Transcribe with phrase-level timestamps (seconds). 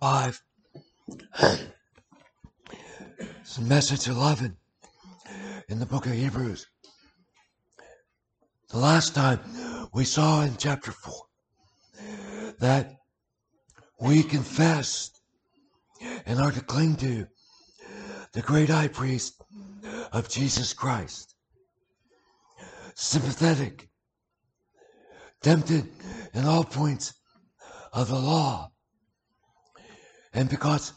[0.00, 0.42] 5.
[3.40, 4.54] It's message 11
[5.70, 6.66] in the book of Hebrews.
[8.68, 9.40] The last time
[9.94, 11.14] we saw in chapter 4
[12.60, 12.96] that
[13.98, 15.22] we confessed
[16.26, 17.26] and are to cling to
[18.32, 19.40] the great high priest
[20.12, 21.34] of Jesus Christ.
[22.94, 23.88] Sympathetic,
[25.40, 25.88] tempted
[26.34, 27.14] in all points
[27.94, 28.72] of the law.
[30.36, 30.92] And because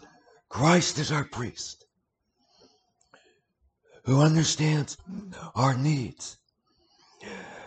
[0.49, 1.85] Christ is our priest,
[4.03, 4.97] who understands
[5.55, 6.37] our needs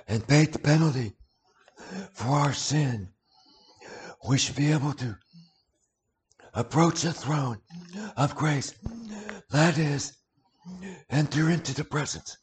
[0.06, 1.14] and paid the penalty
[2.12, 3.08] for our sin,
[4.28, 5.16] we should be able to
[6.52, 7.56] approach the throne
[8.18, 8.74] of grace.
[9.50, 10.12] That is,
[11.08, 12.36] enter into the presence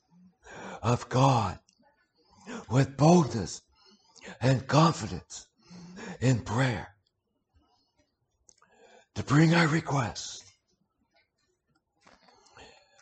[0.81, 1.59] of God
[2.67, 3.61] with boldness
[4.41, 5.45] and confidence
[6.19, 6.95] in prayer
[9.19, 10.45] to bring our request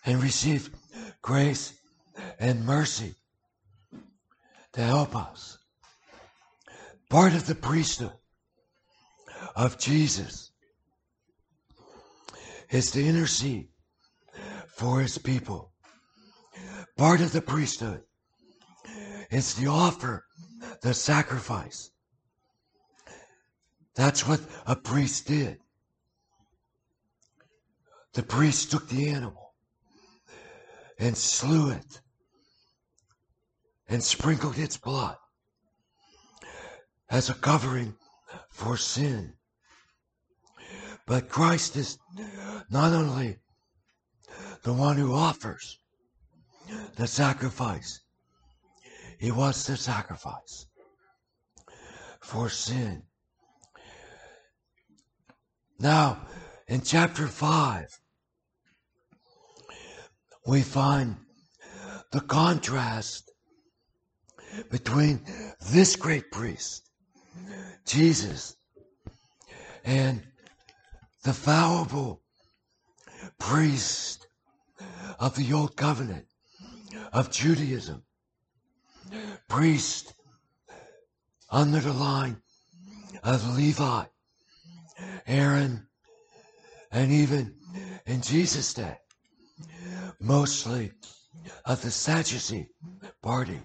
[0.03, 0.71] and receive
[1.21, 1.79] grace
[2.39, 3.13] and mercy
[4.73, 5.59] to help us.
[7.07, 8.17] Part of the priesthood
[9.55, 10.49] of Jesus
[12.71, 13.67] is to intercede
[14.69, 15.71] for his people.
[16.97, 18.01] Part of the priesthood
[19.29, 20.25] is to offer
[20.81, 21.91] the sacrifice.
[23.93, 25.59] That's what a priest did.
[28.13, 29.53] The priest took the animal
[30.99, 32.01] and slew it
[33.87, 35.17] and sprinkled its blood
[37.09, 37.95] as a covering
[38.49, 39.33] for sin.
[41.05, 41.97] But Christ is
[42.69, 43.37] not only
[44.63, 45.79] the one who offers
[46.95, 48.01] the sacrifice,
[49.19, 50.65] he was the sacrifice
[52.21, 53.03] for sin.
[55.79, 56.27] Now,
[56.67, 57.99] in chapter 5,
[60.45, 61.15] we find
[62.11, 63.31] the contrast
[64.69, 65.21] between
[65.71, 66.89] this great priest,
[67.85, 68.55] Jesus,
[69.85, 70.23] and
[71.23, 72.21] the fallible
[73.39, 74.27] priest
[75.19, 76.25] of the old covenant
[77.13, 78.03] of Judaism,
[79.47, 80.13] priest
[81.49, 82.41] under the line
[83.23, 84.03] of Levi,
[85.25, 85.86] Aaron,
[86.91, 87.55] and even
[88.05, 88.97] in Jesus' day,
[90.19, 90.91] mostly
[91.65, 92.67] of the Sadducee
[93.21, 93.59] party.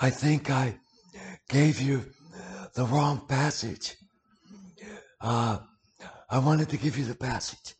[0.00, 0.78] I think I
[1.48, 2.04] gave you
[2.74, 3.96] the wrong passage.
[5.20, 5.58] Uh,
[6.30, 7.74] I wanted to give you the passage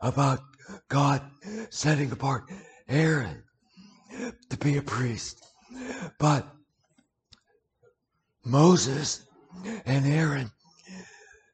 [0.00, 0.40] about
[0.88, 1.22] God
[1.68, 2.44] setting apart
[2.88, 3.42] Aaron
[4.48, 5.44] to be a priest.
[6.18, 6.46] But
[8.44, 9.26] Moses
[9.84, 10.50] and Aaron,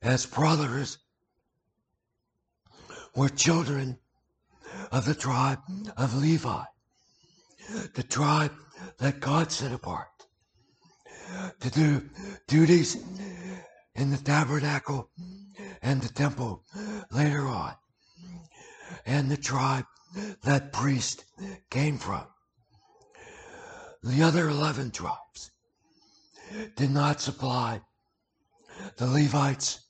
[0.02, 0.98] as brothers,
[3.14, 3.98] were children
[4.92, 5.60] of the tribe
[5.96, 6.64] of Levi,
[7.94, 8.52] the tribe
[8.98, 10.08] that God set apart
[11.60, 12.08] to do
[12.46, 12.96] duties
[13.94, 15.10] in the tabernacle
[15.82, 16.62] and the temple
[17.10, 17.74] later on,
[19.06, 19.86] and the tribe
[20.42, 21.24] that priest
[21.70, 22.26] came from.
[24.02, 25.50] The other 11 tribes
[26.76, 27.80] did not supply
[28.98, 29.85] the Levites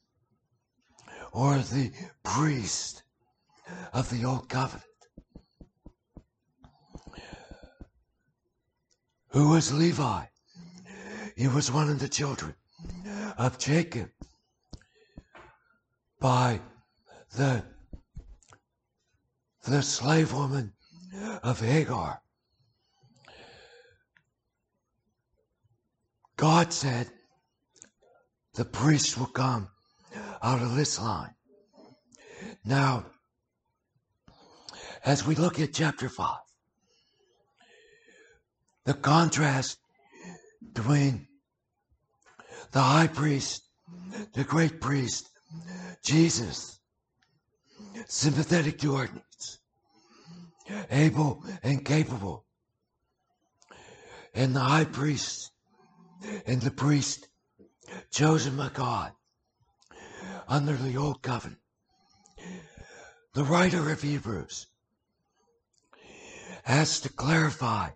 [1.37, 1.93] or the
[2.25, 3.03] priest
[3.93, 4.85] of the old covenant.
[9.29, 10.25] Who was Levi?
[11.37, 12.55] He was one of the children
[13.37, 14.09] of Jacob
[16.19, 16.61] by
[17.37, 17.63] the
[19.65, 20.73] the slave woman
[21.43, 22.23] of Hagar.
[26.39, 27.11] God said
[28.55, 29.69] the priest will come
[30.43, 31.35] out of this line.
[32.65, 33.07] Now,
[35.05, 36.37] as we look at chapter 5,
[38.85, 39.79] the contrast
[40.73, 41.27] between
[42.73, 43.63] the high priest,
[44.35, 45.29] the great priest,
[46.05, 46.79] Jesus,
[48.07, 49.59] sympathetic to our needs,
[50.91, 52.45] able and capable,
[54.35, 55.51] and the high priest
[56.47, 57.29] and the priest
[58.11, 59.13] chosen by God
[60.49, 61.61] under the old covenant.
[63.35, 64.67] The writer of Hebrews
[66.65, 67.91] has to clarify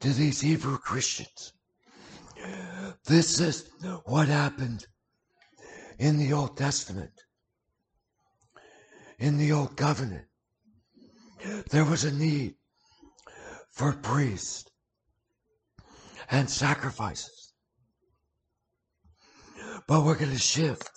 [0.00, 1.52] to these Hebrew Christians
[3.04, 3.70] this is
[4.04, 4.86] what happened
[5.98, 7.12] in the Old Testament,
[9.18, 10.26] in the Old Covenant.
[11.70, 12.54] There was a need
[13.70, 14.70] for priests
[16.30, 17.52] and sacrifices.
[19.86, 20.90] But we're going to shift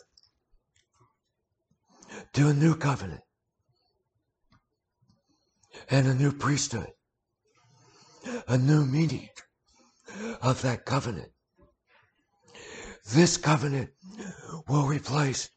[2.34, 3.22] to a new covenant
[5.90, 6.92] and a new priesthood,
[8.48, 9.30] a new meaning
[10.42, 11.32] of that covenant.
[13.12, 13.90] This covenant
[14.68, 15.50] will replace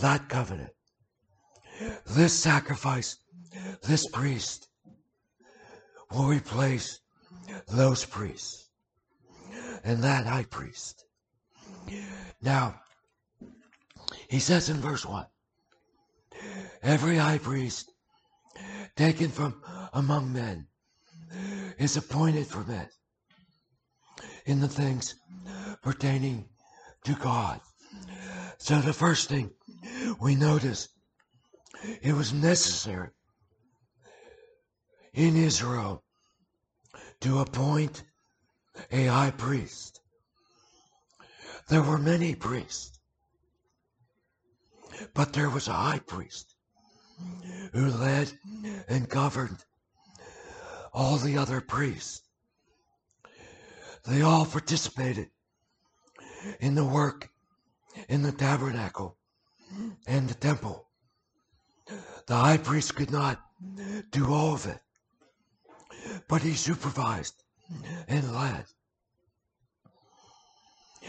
[0.00, 0.72] that covenant.
[2.06, 3.18] This sacrifice,
[3.82, 4.68] this priest
[6.10, 7.00] will replace
[7.68, 8.68] those priests
[9.84, 11.04] and that high priest.
[12.42, 12.80] Now,
[14.28, 15.26] he says in verse 1
[16.82, 17.92] Every high priest
[18.96, 19.62] taken from
[19.92, 20.66] among men
[21.78, 22.88] is appointed for men
[24.46, 25.14] in the things
[25.82, 26.48] pertaining
[27.04, 27.60] to God.
[28.58, 29.50] So the first thing
[30.20, 30.88] we notice,
[32.02, 33.10] it was necessary
[35.12, 36.02] in Israel
[37.20, 38.04] to appoint
[38.90, 40.00] a high priest.
[41.68, 42.98] There were many priests,
[45.12, 46.54] but there was a high priest
[47.72, 48.32] who led
[48.88, 49.64] and governed
[50.92, 52.22] all the other priests.
[54.04, 55.30] They all participated
[56.58, 57.30] in the work
[58.08, 59.16] in the tabernacle
[60.06, 60.88] and the temple.
[62.26, 63.40] The high priest could not
[64.10, 64.80] do all of it,
[66.28, 67.42] but he supervised
[68.08, 68.64] and led.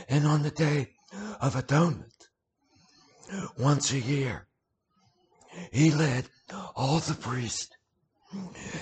[0.10, 0.90] And on the day
[1.40, 2.30] of atonement,
[3.58, 4.48] once a year,
[5.72, 6.26] he led
[6.76, 7.70] all the priests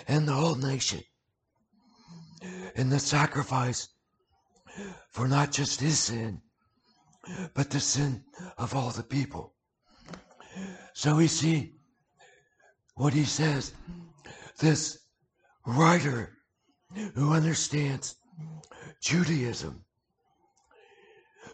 [0.08, 1.02] and the whole nation
[2.76, 3.90] in the sacrifice
[5.10, 6.42] for not just his sin,
[7.54, 8.24] but the sin
[8.58, 9.54] of all the people.
[10.94, 11.74] So we see
[12.96, 13.74] what he says.
[14.60, 15.00] This
[15.66, 16.38] writer
[17.16, 18.16] who understands
[19.02, 19.84] Judaism,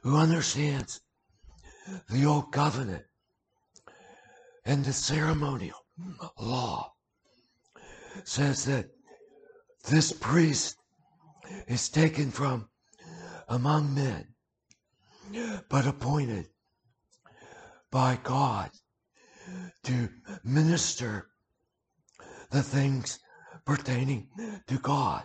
[0.01, 1.01] who understands
[2.09, 3.03] the old covenant
[4.65, 5.85] and the ceremonial
[6.39, 6.91] law,
[8.23, 8.89] says that
[9.87, 10.77] this priest
[11.67, 12.67] is taken from
[13.49, 14.27] among men,
[15.69, 16.47] but appointed
[17.91, 18.71] by God
[19.83, 20.09] to
[20.43, 21.27] minister
[22.49, 23.19] the things
[23.65, 24.27] pertaining
[24.67, 25.23] to God.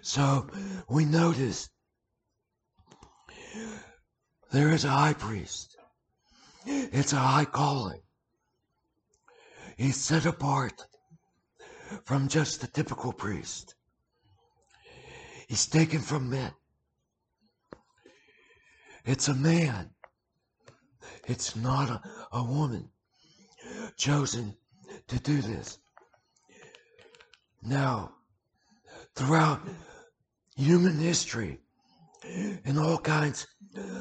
[0.00, 0.48] So
[0.88, 1.68] we notice
[4.50, 5.76] there is a high priest.
[6.66, 8.00] It's a high calling.
[9.76, 10.84] He's set apart
[12.04, 13.74] from just the typical priest.
[15.48, 16.52] He's taken from men.
[19.04, 19.90] It's a man.
[21.26, 22.88] It's not a, a woman
[23.96, 24.56] chosen
[25.08, 25.78] to do this.
[27.62, 28.12] Now,
[29.14, 29.60] throughout
[30.56, 31.60] human history,
[32.64, 33.46] in all kinds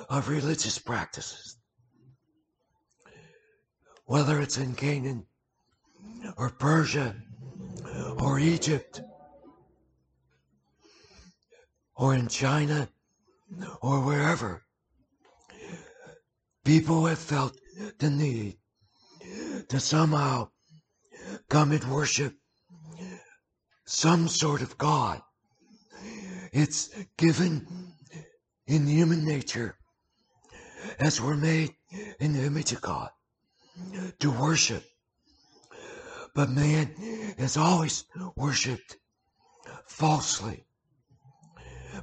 [0.10, 1.58] of religious practices,
[4.12, 5.26] whether it's in Canaan
[6.36, 7.16] or Persia
[8.20, 9.00] or Egypt
[11.96, 12.90] or in China
[13.82, 14.64] or wherever,
[16.66, 17.58] people have felt
[18.00, 18.58] the need
[19.70, 20.50] to somehow
[21.48, 22.36] come and worship
[23.86, 25.22] some sort of God.
[26.52, 27.66] It's given
[28.68, 29.78] in human nature
[31.00, 31.70] as we're made
[32.20, 33.10] in the image of God
[34.20, 34.84] to worship.
[36.34, 36.96] But man
[37.38, 38.98] has always worshiped
[39.86, 40.66] falsely.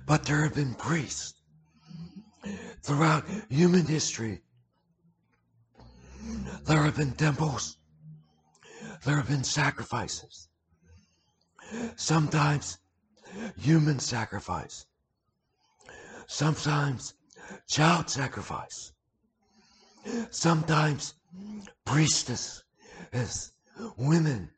[0.06, 1.34] But there have been priests
[2.82, 4.42] throughout human history.
[6.66, 7.78] There have been temples.
[9.04, 10.48] There have been sacrifices.
[11.96, 12.78] Sometimes
[13.58, 14.87] human sacrifice.
[16.26, 17.14] Sometimes
[17.66, 18.92] child sacrifice.
[20.30, 21.14] Sometimes
[21.85, 22.62] priestess
[23.12, 23.52] as
[23.97, 24.50] women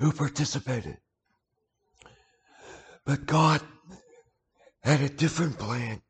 [0.00, 0.98] who participated.
[3.04, 3.60] But God
[4.82, 6.02] had a different plan.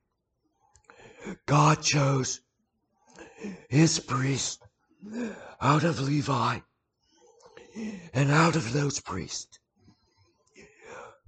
[1.47, 2.41] God chose
[3.69, 4.63] his priest
[5.61, 6.59] out of Levi
[8.13, 9.59] and out of those priests.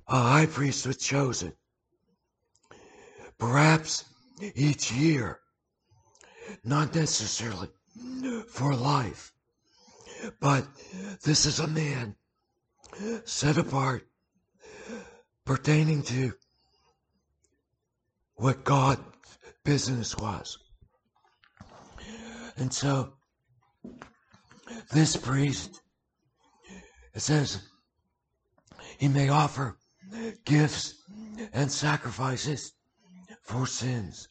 [0.08, 1.52] A high priest was chosen.
[3.38, 4.04] Perhaps
[4.54, 5.38] each year,
[6.64, 7.68] not necessarily
[8.48, 9.32] for life,
[10.40, 10.66] but
[11.24, 12.14] this is a man
[13.24, 14.06] set apart
[15.44, 16.32] pertaining to
[18.34, 19.02] what God's
[19.64, 20.58] business was.
[22.56, 23.12] And so,
[24.92, 25.80] this priest,
[27.14, 27.62] it says,
[28.98, 29.76] he may offer
[30.44, 30.94] gifts
[31.52, 32.72] and sacrifices
[33.42, 34.28] for sins.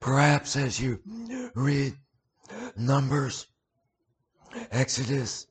[0.00, 1.00] Perhaps as you
[1.54, 1.96] read
[2.76, 3.46] Numbers,
[4.70, 5.46] Exodus,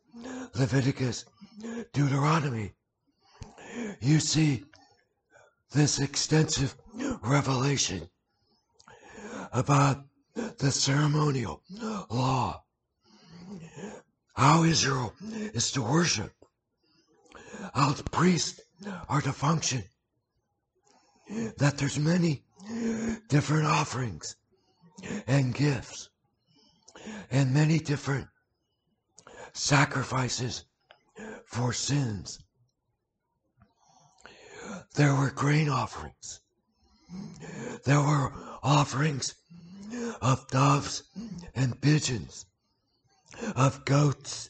[0.56, 1.26] Leviticus,
[1.94, 2.74] Deuteronomy,
[4.00, 4.64] you see
[5.72, 6.76] this extensive
[7.22, 8.10] revelation
[9.52, 10.06] about
[10.58, 11.62] the ceremonial
[12.10, 12.64] law,
[14.36, 15.14] how Israel
[15.54, 16.32] is to worship,
[17.74, 18.62] how the priests
[19.10, 19.84] are to function,
[21.58, 22.44] that there's many
[23.30, 24.36] different offerings
[25.28, 26.10] and gifts
[27.32, 28.28] and many different
[29.54, 30.66] sacrifices
[31.46, 32.40] for sins.
[34.96, 36.42] There were grain offerings.
[37.86, 38.34] There were
[38.64, 39.36] offerings
[40.22, 41.04] of doves
[41.56, 42.46] and pigeons,
[43.56, 44.50] of goats,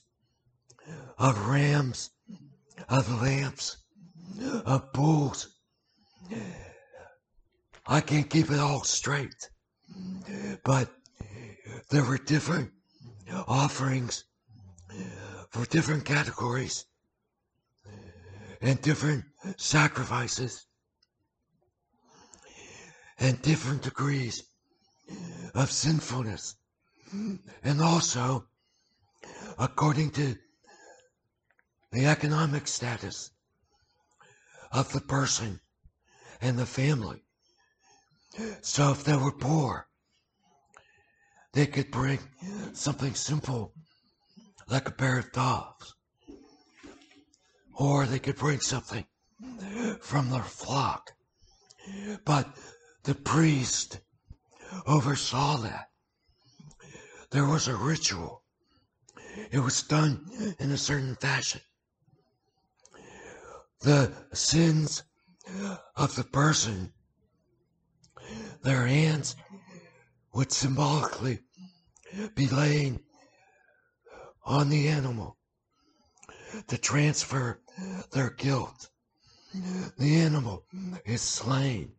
[1.18, 2.10] of rams,
[2.90, 3.78] of lambs,
[4.66, 5.50] of bulls.
[7.89, 9.50] I can't keep it all straight,
[10.65, 10.91] but
[11.89, 12.72] there were different
[13.48, 14.25] offerings
[15.51, 16.86] for different categories
[18.62, 19.24] and different
[19.56, 20.65] sacrifices
[23.20, 24.44] and different degrees
[25.53, 26.56] of sinfulness
[27.63, 28.48] and also
[29.58, 30.36] according to
[31.91, 33.32] the economic status
[34.74, 35.62] of the person
[36.41, 37.24] and the family.
[38.62, 39.88] So if they were poor,
[41.53, 42.20] they could bring
[42.74, 43.74] something simple
[44.67, 45.96] like a pair of doves.
[47.74, 49.06] Or they could bring something
[50.01, 51.13] from their flock.
[52.25, 52.48] But
[53.03, 54.00] the priest
[54.86, 55.89] oversaw that.
[57.32, 58.44] There was a ritual.
[59.51, 60.25] It was done
[60.60, 61.62] in a certain fashion.
[63.82, 65.03] The sins
[65.96, 66.94] of the person,
[68.68, 69.36] their hands
[70.34, 71.40] would symbolically
[72.36, 73.00] be laying
[74.44, 75.38] on the animal
[76.68, 77.62] to transfer
[78.12, 78.90] their guilt.
[79.98, 80.66] The animal
[81.06, 81.94] is slain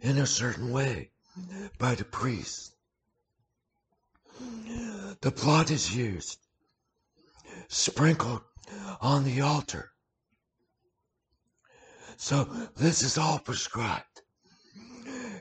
[0.00, 1.10] in a certain way
[1.78, 2.74] by the priest.
[5.20, 6.38] The blood is used,
[7.68, 8.42] sprinkled
[9.02, 9.90] on the altar.
[12.16, 12.44] So
[12.76, 14.21] this is all prescribed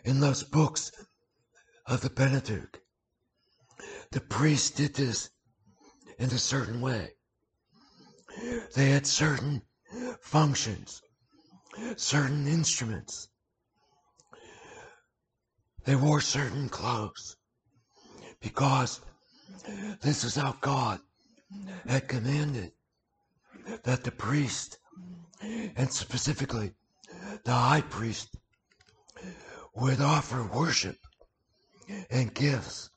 [0.04, 0.92] in those books
[1.86, 2.80] of the Pentateuch.
[4.12, 5.30] The priests did this
[6.18, 7.12] in a certain way.
[8.76, 9.62] They had certain
[10.22, 11.02] functions,
[11.96, 13.30] certain instruments.
[15.84, 17.38] They wore certain clothes
[18.40, 19.02] because
[20.02, 21.00] this is how God
[21.88, 22.72] had commanded
[23.84, 24.78] that the priest,
[25.42, 26.74] and specifically
[27.44, 28.36] the high priest,
[29.74, 30.98] would offer worship
[32.10, 32.90] and gifts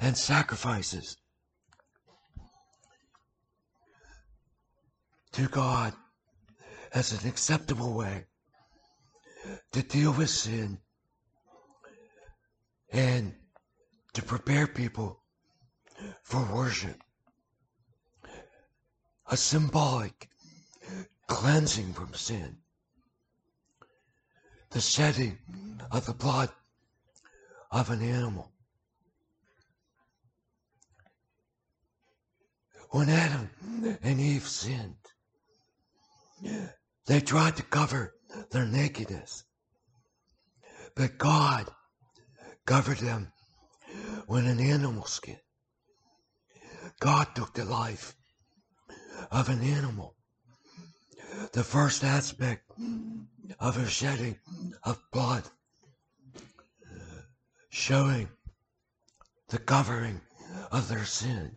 [0.00, 1.16] and sacrifices
[5.32, 5.92] to God
[6.92, 8.24] as an acceptable way
[9.72, 10.78] to deal with sin
[12.90, 13.34] and
[14.14, 15.22] to prepare people
[16.22, 17.00] for worship.
[19.30, 20.28] A symbolic
[21.26, 22.56] cleansing from sin.
[24.70, 25.38] The shedding
[25.90, 26.50] of the blood
[27.70, 28.52] of an animal.
[32.90, 33.50] When Adam
[34.02, 34.96] and Eve sinned,
[37.06, 38.14] they tried to cover
[38.50, 39.44] their nakedness.
[40.94, 41.70] But God
[42.66, 43.32] covered them
[44.26, 45.38] with an animal skin.
[47.00, 48.14] God took the life
[49.30, 50.14] of an animal.
[51.52, 52.67] The first aspect
[53.60, 54.38] of a shedding
[54.84, 55.44] of blood,
[56.36, 57.22] uh,
[57.70, 58.28] showing
[59.48, 60.20] the covering
[60.70, 61.56] of their sin.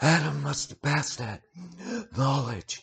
[0.00, 1.42] Adam must passed that
[2.16, 2.82] knowledge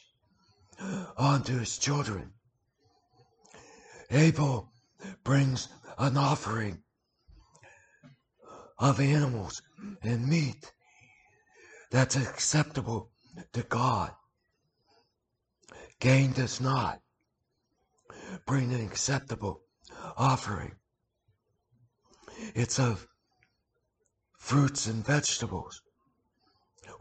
[1.17, 2.31] on to his children.
[4.09, 4.71] Abel
[5.23, 5.67] brings
[5.97, 6.81] an offering
[8.79, 9.61] of animals
[10.01, 10.71] and meat
[11.91, 13.11] that's acceptable
[13.53, 14.11] to God.
[16.01, 16.99] Cain does not
[18.47, 19.61] bring an acceptable
[20.17, 20.71] offering.
[22.55, 23.07] It's of
[24.35, 25.83] fruits and vegetables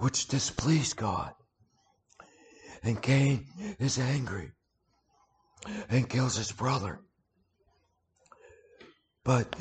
[0.00, 1.32] which displeased God.
[2.82, 3.46] And Cain
[3.78, 4.52] is angry
[5.88, 7.00] and kills his brother.
[9.24, 9.56] But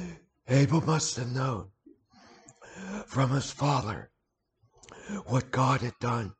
[0.50, 1.70] Abel must have known
[3.08, 4.12] from his father
[5.28, 6.34] what God had done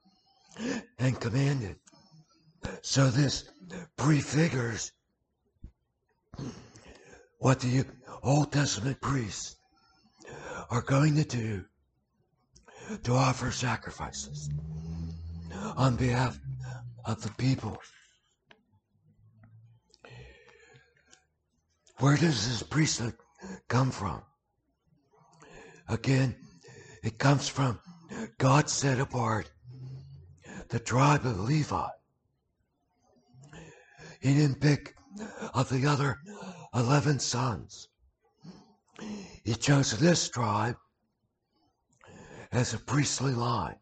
[0.98, 1.78] and commanded.
[2.82, 3.50] So this
[3.98, 4.92] prefigures
[7.40, 7.86] what the
[8.24, 9.56] Old Testament priests
[10.70, 11.66] are going to do
[13.04, 14.50] to offer sacrifices
[15.76, 16.40] on behalf
[17.06, 17.78] of the people.
[22.00, 23.14] Where does this priesthood
[23.68, 24.22] come from?
[25.88, 26.36] Again,
[27.04, 27.80] it comes from
[28.38, 29.50] God set apart
[30.70, 31.88] the tribe of Levi.
[34.20, 34.96] He didn't pick
[35.54, 36.20] of the other
[36.74, 37.88] 11 sons.
[39.44, 40.76] He chose this tribe
[42.52, 43.78] as a priestly line,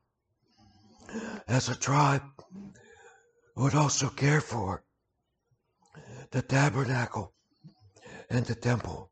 [1.48, 2.22] as a tribe
[3.56, 4.84] who would also care for
[6.32, 7.34] the tabernacle
[8.30, 9.12] and the temple.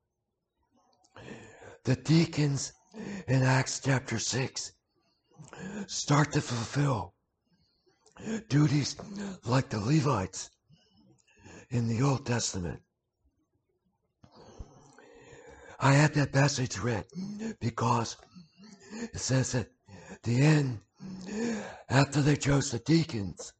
[1.86, 2.74] The deacons
[3.27, 4.74] in Acts chapter 6
[5.88, 7.15] start to fulfill
[8.48, 8.96] duties
[9.44, 10.50] like the Levites
[11.75, 12.79] in the Old Testament.
[15.77, 17.03] I had that passage read
[17.60, 18.15] because
[18.94, 19.67] it says at
[20.24, 20.79] the end,
[21.89, 23.51] after they chose the deacons,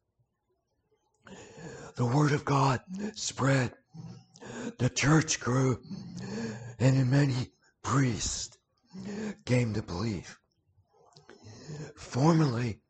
[1.96, 2.80] the word of God
[3.14, 3.74] spread,
[4.78, 5.78] the church grew,
[6.78, 8.56] and many priests
[9.44, 10.38] came to believe.
[11.96, 12.80] Formerly,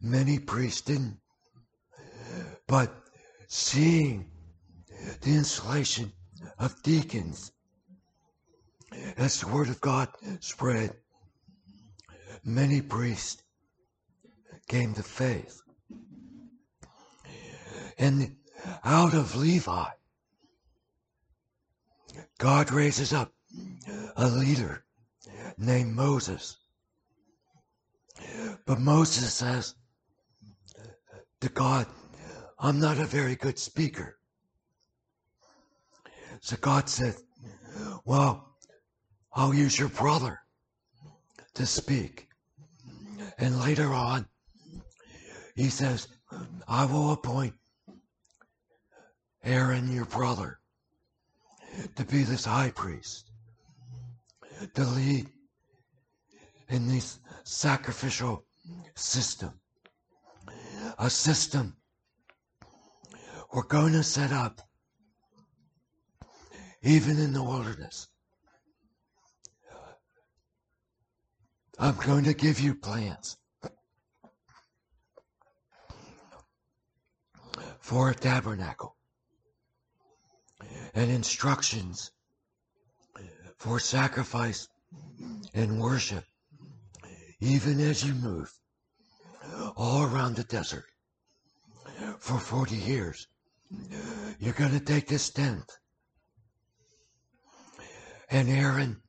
[0.00, 1.18] many priests didn't,
[2.66, 3.03] but
[3.48, 4.30] seeing
[5.20, 6.12] the installation
[6.58, 7.52] of deacons
[9.16, 10.08] as the word of God
[10.40, 10.94] spread,
[12.44, 13.42] many priests
[14.68, 15.60] came to faith.
[17.98, 18.36] And
[18.84, 19.86] out of Levi,
[22.38, 23.32] God raises up
[24.16, 24.84] a leader
[25.58, 26.56] named Moses.
[28.66, 29.74] But Moses says
[31.40, 31.86] to God,
[32.64, 34.16] I'm not a very good speaker.
[36.40, 37.14] So God said,
[38.06, 38.56] Well,
[39.34, 40.40] I'll use your brother
[41.56, 42.28] to speak.
[43.36, 44.26] And later on,
[45.54, 46.08] he says,
[46.66, 47.52] I will appoint
[49.44, 50.58] Aaron, your brother,
[51.96, 53.30] to be this high priest,
[54.72, 55.28] to lead
[56.70, 58.46] in this sacrificial
[58.94, 59.52] system.
[60.98, 61.76] A system
[63.54, 64.60] we're going to set up
[66.82, 68.08] even in the wilderness.
[71.78, 73.36] I'm going to give you plans
[77.78, 78.96] for a tabernacle
[80.92, 82.10] and instructions
[83.58, 84.68] for sacrifice
[85.54, 86.24] and worship,
[87.40, 88.52] even as you move
[89.76, 90.86] all around the desert
[92.18, 93.28] for 40 years.
[94.38, 95.64] You're going to take this tent,
[98.30, 99.00] and Aaron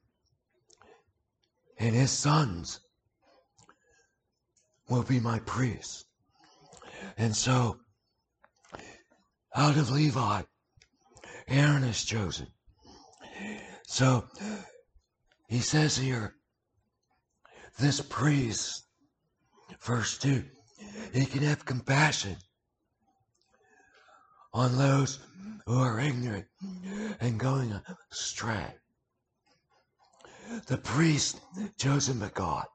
[1.78, 2.80] and his sons
[4.89, 6.06] will be my priests.
[7.17, 7.78] And so,
[9.56, 10.43] out of Levi,
[11.47, 12.47] Aaron is chosen.
[13.88, 14.25] So,
[15.47, 16.36] he says here,
[17.80, 18.88] this priest,
[19.82, 20.43] verse 2,
[21.13, 22.38] he can have compassion
[24.56, 25.20] on those
[25.65, 26.46] who are ignorant
[27.20, 27.78] and going
[28.10, 28.74] astray.
[30.68, 31.41] The priest
[31.78, 32.65] chosen by God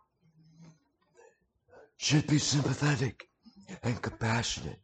[1.97, 3.27] should be sympathetic
[3.83, 4.79] and compassionate.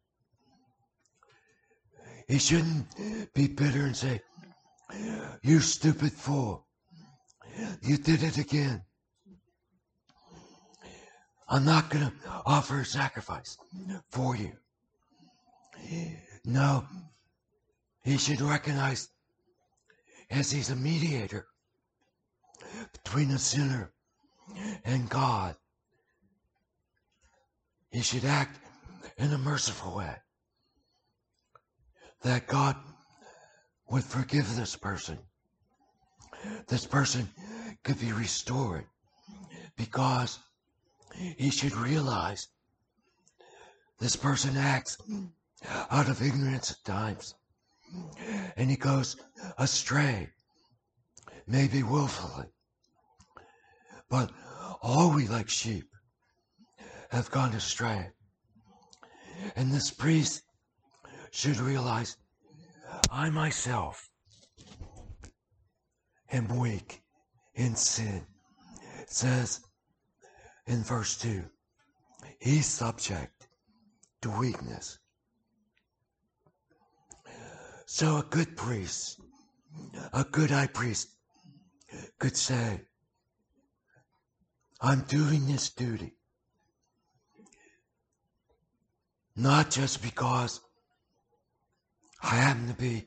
[2.29, 2.87] He shouldn't
[3.35, 4.23] be bitter and say,
[5.43, 6.67] You stupid fool,
[7.83, 8.83] you did it again.
[11.47, 12.13] I'm not going to
[12.47, 13.59] offer a sacrifice
[14.11, 14.53] for you.
[16.49, 16.87] No,
[18.05, 19.09] he should recognize
[20.31, 21.49] as he's a mediator
[22.93, 23.91] between the sinner
[24.85, 25.57] and God.
[27.91, 28.61] He should act
[29.19, 30.15] in a merciful way.
[32.23, 32.77] That God
[33.91, 35.19] would forgive this person.
[36.69, 37.29] This person
[37.83, 38.85] could be restored
[39.77, 40.39] because
[41.37, 42.47] he should realize
[43.99, 44.97] this person acts
[45.91, 47.35] out of ignorance at times.
[48.57, 49.17] And he goes
[49.59, 50.31] astray,
[51.47, 52.47] maybe willfully.
[54.09, 54.31] But
[54.83, 55.89] all we like sheep
[57.11, 58.11] have gone astray.
[59.55, 60.43] And this priest
[61.31, 62.17] should realize
[63.11, 64.09] I myself
[66.33, 67.03] am weak
[67.55, 68.27] in sin.
[69.01, 69.61] It says
[70.67, 71.45] in verse 2
[72.41, 73.49] he's subject
[74.23, 74.99] to weakness.
[77.87, 79.21] So a good priest,
[80.13, 81.09] a good high priest
[82.19, 82.83] could say,
[84.81, 86.17] I'm doing this duty
[89.37, 90.61] not just because
[92.23, 93.07] I happen to be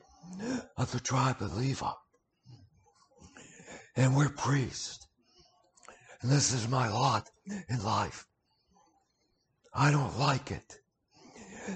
[0.76, 1.90] of the tribe of Levi
[3.96, 5.06] and we're priests.
[6.22, 7.28] And this is my lot
[7.68, 8.26] in life.
[9.74, 10.76] I don't like it.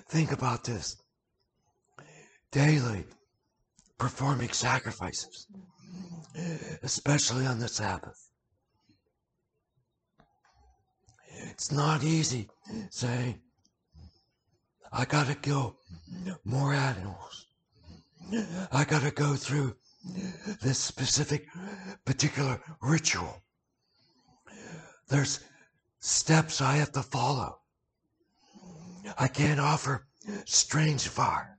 [0.09, 0.97] Think about this.
[2.55, 3.05] Daily
[3.99, 5.49] performing sacrifices,
[6.85, 8.31] especially on the Sabbath.
[11.51, 12.49] It's not easy
[12.91, 13.41] saying,
[14.93, 15.81] I gotta kill
[16.45, 17.47] more animals.
[18.71, 19.75] I gotta go through
[20.63, 21.49] this specific,
[22.05, 23.43] particular ritual.
[25.09, 25.41] There's
[25.99, 27.59] steps I have to follow.
[29.19, 30.07] I can't offer
[30.45, 31.54] strange fire.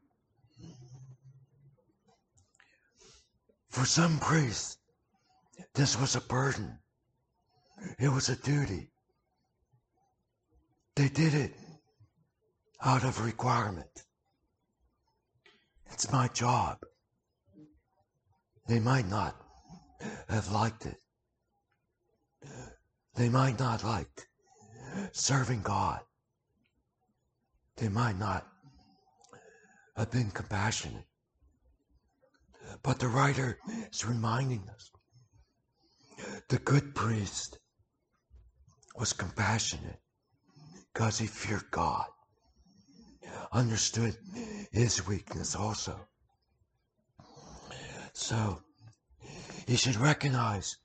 [3.75, 4.77] For some priests,
[5.73, 6.79] this was a burden.
[7.99, 8.89] It was a duty.
[10.95, 11.53] They did it
[12.85, 14.05] out of requirement.
[15.91, 16.77] It's my job.
[18.65, 19.35] They might not
[20.29, 21.01] have liked it.
[23.15, 24.29] They might not like
[25.11, 25.99] serving God.
[27.75, 28.47] They might not
[29.97, 31.07] have been compassionate.
[32.83, 33.57] But the writer
[33.91, 34.91] is reminding us
[36.49, 37.59] the good priest
[38.95, 39.99] was compassionate
[40.93, 42.05] because he feared God,
[43.51, 44.15] understood
[44.71, 46.07] his weakness also.
[48.13, 48.61] So
[49.67, 50.77] he should recognize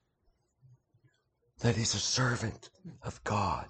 [1.60, 2.70] that he's a servant
[3.02, 3.66] of God.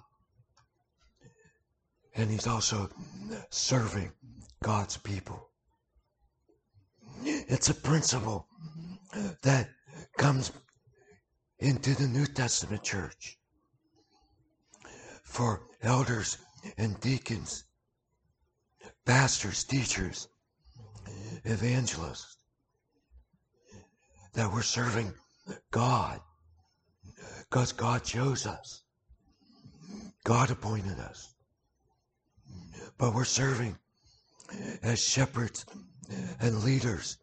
[2.15, 2.89] And he's also
[3.49, 4.11] serving
[4.63, 5.50] God's people.
[7.23, 8.47] It's a principle
[9.43, 9.69] that
[10.17, 10.51] comes
[11.59, 13.37] into the New Testament church
[15.23, 16.37] for elders
[16.77, 17.65] and deacons,
[19.05, 20.27] pastors, teachers,
[21.45, 22.37] evangelists,
[24.33, 25.13] that we're serving
[25.71, 26.19] God
[27.49, 28.83] because God chose us.
[30.23, 31.33] God appointed us.
[32.97, 33.77] But we're serving
[34.83, 35.65] as shepherds
[36.39, 37.17] and leaders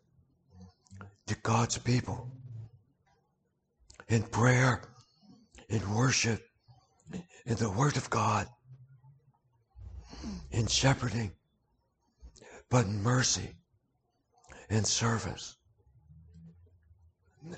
[1.27, 2.31] to God's people
[4.09, 4.83] in prayer,
[5.69, 6.43] in worship,
[7.47, 8.49] in the Word of God,
[10.51, 11.33] in shepherding,
[12.71, 13.55] but in mercy
[14.71, 15.57] and service.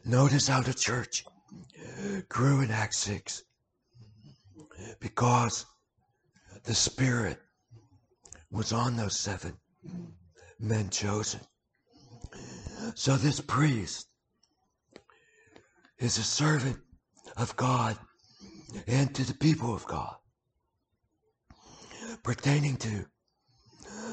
[0.04, 1.24] Notice how the church
[2.28, 3.42] grew in Acts 6
[5.00, 5.66] because
[6.64, 7.38] the Spirit
[8.50, 9.56] was on those seven
[10.58, 11.40] men chosen.
[12.94, 14.08] So this priest
[15.98, 16.78] is a servant
[17.36, 17.98] of God
[18.86, 20.14] and to the people of God,
[22.22, 23.06] pertaining to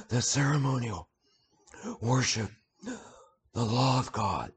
[0.10, 1.10] the ceremonial
[2.01, 2.49] worship,
[2.84, 4.51] the law of God,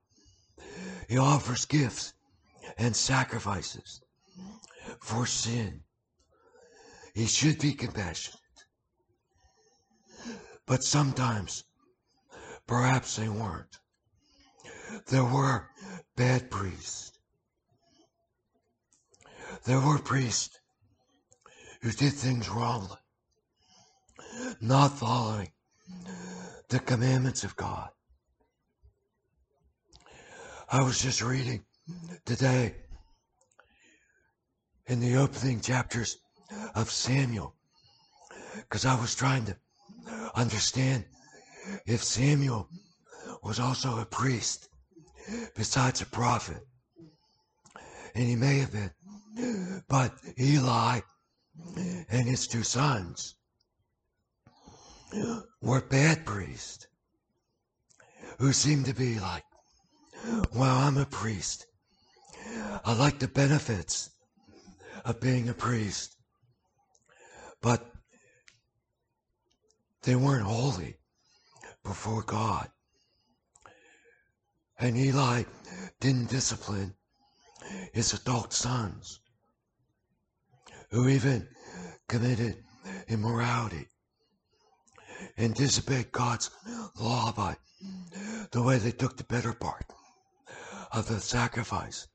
[1.08, 2.12] he offers gifts
[2.78, 4.00] and sacrifices
[5.00, 5.82] for sin.
[7.14, 8.39] He should be compassionate.
[10.70, 11.64] But sometimes,
[12.68, 13.80] perhaps they weren't.
[15.08, 15.68] There were
[16.14, 17.10] bad priests.
[19.64, 20.60] There were priests
[21.82, 22.98] who did things wrongly,
[24.60, 25.50] not following
[26.68, 27.90] the commandments of God.
[30.70, 31.64] I was just reading
[32.24, 32.76] today
[34.86, 36.18] in the opening chapters
[36.76, 37.56] of Samuel
[38.54, 39.56] because I was trying to
[40.34, 41.04] understand
[41.86, 42.68] if Samuel
[43.42, 44.68] was also a priest
[45.54, 46.62] besides a prophet.
[48.14, 49.82] And he may have been.
[49.88, 51.00] But Eli
[52.08, 53.36] and his two sons
[55.62, 56.86] were bad priests
[58.38, 59.44] who seemed to be like
[60.54, 61.66] well, I'm a priest.
[62.84, 64.10] I like the benefits
[65.04, 66.16] of being a priest.
[67.62, 67.86] But
[70.02, 70.96] they weren't holy
[71.84, 72.68] before God.
[74.78, 75.44] And Eli
[76.00, 76.94] didn't discipline
[77.92, 79.20] his adult sons,
[80.90, 81.48] who even
[82.08, 82.56] committed
[83.08, 83.86] immorality
[85.36, 86.50] and disobeyed God's
[86.98, 87.56] law by
[88.52, 89.84] the way they took the better part
[90.92, 92.08] of the sacrifice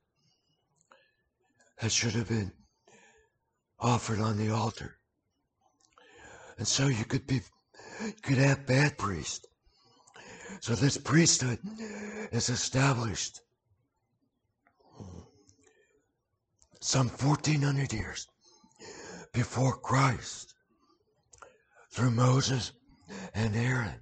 [1.81, 2.51] that should have been
[3.79, 4.97] offered on the altar.
[6.57, 7.41] And so you could be,
[8.03, 9.45] you could have bad priests
[10.61, 11.59] So this priesthood
[12.31, 13.41] is established
[16.81, 18.27] some 1400 years
[19.33, 20.53] before Christ
[21.91, 22.71] through Moses
[23.33, 23.99] and Aaron.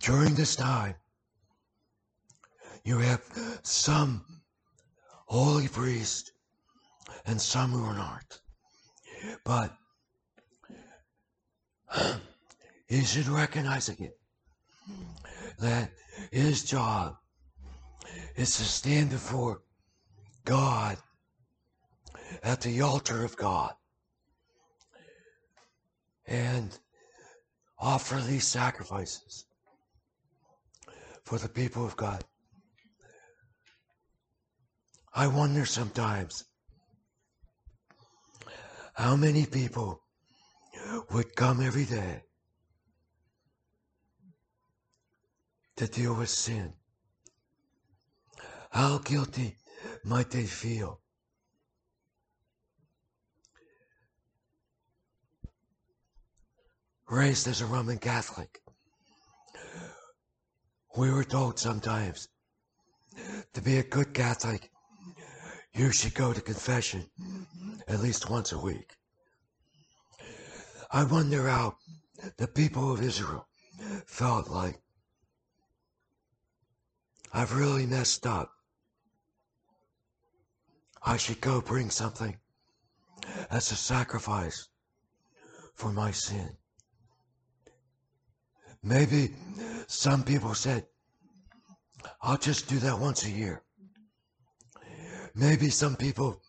[0.00, 0.94] During this time,
[2.84, 3.22] you have
[3.62, 4.24] some
[5.26, 6.32] holy priests
[7.24, 8.40] and some who are not.
[9.44, 9.72] But
[12.86, 14.12] he should recognize again
[15.58, 15.90] that
[16.30, 17.16] his job
[18.36, 19.62] is to stand before
[20.44, 20.96] God
[22.42, 23.72] at the altar of God
[26.26, 26.78] and
[27.78, 29.44] offer these sacrifices
[31.24, 32.24] for the people of God.
[35.14, 36.44] I wonder sometimes
[38.94, 40.01] how many people
[41.10, 42.22] would come every day
[45.76, 46.72] to deal with sin.
[48.70, 49.56] How guilty
[50.04, 51.00] might they feel?
[57.08, 58.60] Raised as a Roman Catholic,
[60.96, 62.28] we were told sometimes
[63.52, 64.70] to be a good Catholic,
[65.74, 67.06] you should go to confession
[67.88, 68.96] at least once a week.
[70.94, 71.76] I wonder how
[72.36, 73.46] the people of Israel
[74.04, 74.78] felt like
[77.32, 78.50] I've really messed up.
[81.02, 82.36] I should go bring something
[83.50, 84.68] as a sacrifice
[85.74, 86.50] for my sin.
[88.82, 89.34] Maybe
[89.86, 90.86] some people said,
[92.20, 93.62] I'll just do that once a year.
[95.34, 96.42] Maybe some people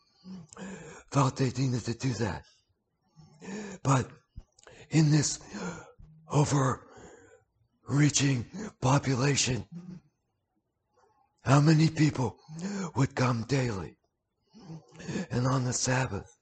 [1.12, 2.44] thought they needed to do that.
[3.84, 4.10] But
[4.94, 5.40] in this
[6.32, 8.46] overreaching
[8.80, 9.66] population,
[11.44, 12.38] how many people
[12.96, 13.98] would come daily
[15.32, 16.38] and on the Sabbath?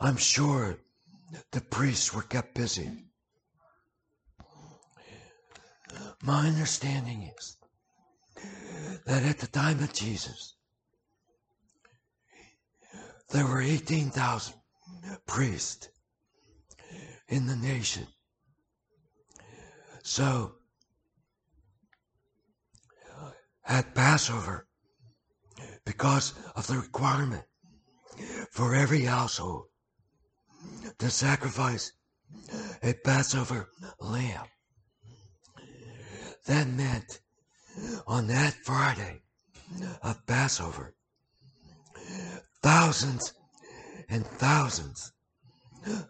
[0.00, 0.78] I'm sure
[1.52, 2.90] the priests were kept busy.
[6.22, 7.58] My understanding is
[9.04, 10.54] that at the time of Jesus,
[13.28, 14.54] there were 18,000
[15.26, 15.90] priests
[17.30, 18.06] in the nation.
[20.02, 20.52] So,
[23.66, 24.66] at Passover,
[25.86, 27.44] because of the requirement
[28.50, 29.66] for every household
[30.98, 31.92] to sacrifice
[32.82, 33.68] a Passover
[34.00, 34.46] lamb,
[36.46, 37.20] that meant
[38.06, 39.20] on that Friday
[40.02, 40.94] of Passover,
[42.62, 43.32] thousands
[44.08, 45.12] and thousands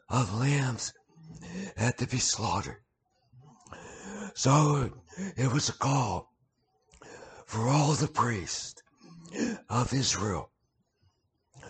[0.09, 0.92] of lambs
[1.76, 2.83] had to be slaughtered.
[4.35, 4.90] So
[5.37, 6.33] it was a call
[7.46, 8.83] for all the priests
[9.68, 10.50] of Israel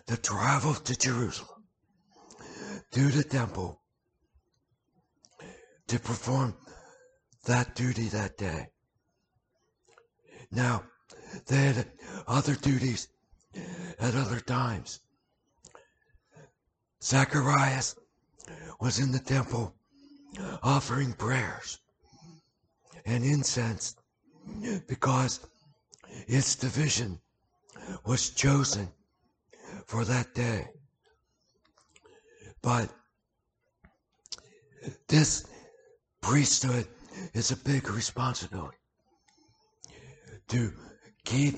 [0.06, 1.64] to travel to Jerusalem
[2.90, 3.80] to the temple
[5.86, 6.54] to perform
[7.46, 8.68] that duty that day.
[10.50, 10.84] Now,
[11.46, 11.92] they had
[12.26, 13.08] other duties
[13.98, 15.00] at other times.
[17.02, 17.96] Zacharias
[18.80, 19.74] was in the temple
[20.62, 21.78] offering prayers
[23.04, 23.96] and incense
[24.88, 25.40] because
[26.26, 27.20] its division
[28.04, 28.88] was chosen
[29.86, 30.68] for that day.
[32.62, 32.90] But
[35.08, 35.46] this
[36.20, 36.86] priesthood
[37.34, 38.76] is a big responsibility
[40.48, 40.72] to
[41.24, 41.56] keep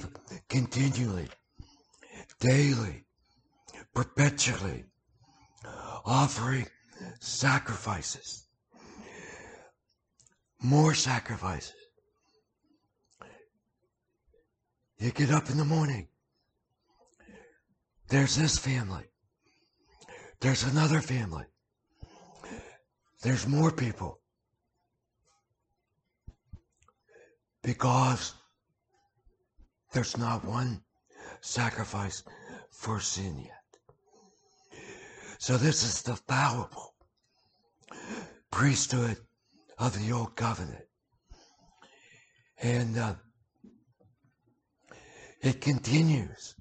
[0.49, 1.29] continually,
[2.41, 3.05] daily,
[3.95, 4.85] perpetually
[6.05, 6.67] offering
[7.21, 8.47] sacrifices,
[10.61, 11.75] more sacrifices.
[14.99, 16.07] You get up in the morning.
[18.09, 19.05] There's this family.
[20.41, 21.45] There's another family.
[23.23, 24.21] There's more people.
[27.63, 28.35] Because
[29.93, 30.83] there's not one
[31.41, 32.23] sacrifice
[32.71, 34.81] for sin yet.
[35.39, 36.92] So this is the fallible
[38.53, 39.17] priesthood
[39.79, 40.85] of the old covenant.
[42.63, 43.15] And uh,
[45.41, 46.55] it continues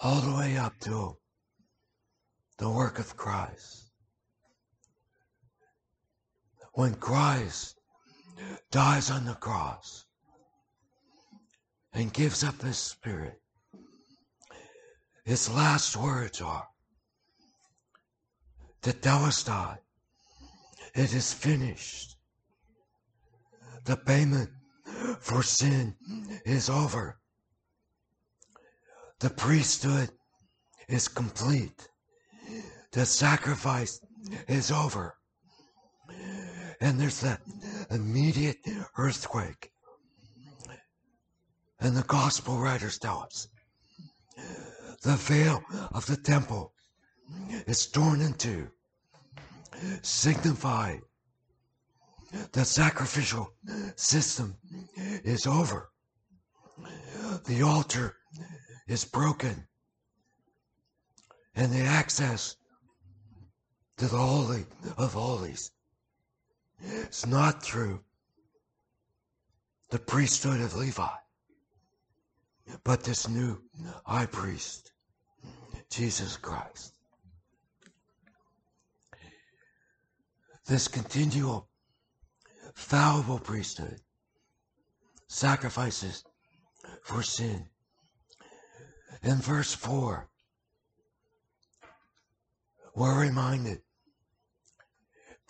[0.00, 1.18] all the way up to
[2.56, 3.90] the work of Christ.
[6.72, 7.78] When Christ
[8.70, 10.06] dies on the cross
[11.92, 13.40] and gives up his spirit,
[15.24, 16.68] his last words are,
[18.80, 19.78] Tetelestai,
[20.98, 22.16] It is finished.
[23.84, 24.50] The payment
[25.20, 25.94] for sin
[26.44, 27.20] is over.
[29.20, 30.10] The priesthood
[30.88, 31.86] is complete.
[32.90, 34.00] The sacrifice
[34.48, 35.14] is over.
[36.80, 37.42] And there's that
[37.92, 38.58] immediate
[38.96, 39.70] earthquake.
[41.78, 43.46] And the gospel writers tell us
[45.02, 46.72] the veil of the temple
[47.68, 48.72] is torn in two,
[50.02, 51.02] signifying
[52.52, 53.52] the sacrificial
[53.96, 54.56] system
[55.24, 55.90] is over.
[57.46, 58.16] The altar
[58.86, 59.66] is broken.
[61.54, 62.56] And the access
[63.96, 64.64] to the Holy
[64.96, 65.72] of Holies
[66.80, 68.00] is not through
[69.90, 71.08] the priesthood of Levi,
[72.84, 73.58] but this new
[74.04, 74.92] high priest,
[75.90, 76.97] Jesus Christ.
[80.68, 81.66] This continual
[82.74, 84.02] fallible priesthood
[85.26, 86.24] sacrifices
[87.02, 87.64] for sin.
[89.22, 90.28] In verse 4,
[92.94, 93.80] we're reminded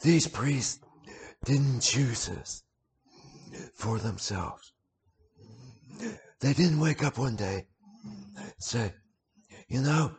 [0.02, 0.78] these priests
[1.44, 2.62] didn't choose this
[3.74, 4.72] for themselves.
[6.38, 7.66] They didn't wake up one day
[8.36, 8.92] and say,
[9.66, 10.12] you know,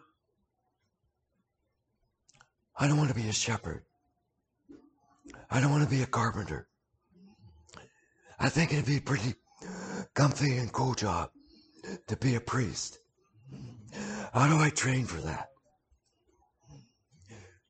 [2.77, 3.85] I don't want to be a shepherd.
[5.49, 6.67] I don't want to be a carpenter.
[8.39, 9.33] I think it'd be a pretty
[10.13, 11.31] comfy and cool job
[12.07, 12.99] to be a priest.
[14.33, 15.49] How do I train for that?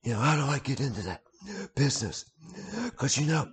[0.04, 1.22] You know, how do I get into that
[1.76, 2.26] business?
[2.86, 3.48] Because, you know,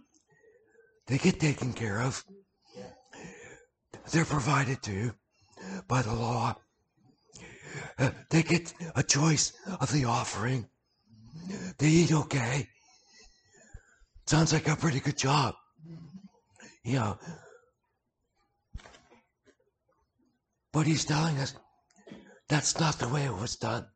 [1.06, 2.24] they get taken care of.
[4.10, 5.12] They're provided to
[5.88, 6.56] by the law.
[7.98, 10.68] Uh, they get a choice of the offering.
[11.78, 12.68] They eat okay.
[14.26, 15.54] Sounds like a pretty good job.
[16.84, 17.18] Know,
[20.72, 21.54] but he's telling us
[22.48, 23.86] that's not the way it was done.